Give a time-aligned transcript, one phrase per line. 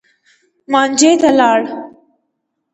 [0.71, 1.59] مانجې ته لاړ.